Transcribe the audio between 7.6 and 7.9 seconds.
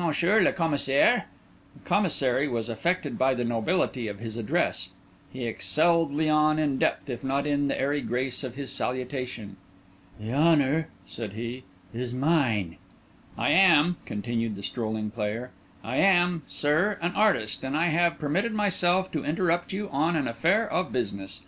the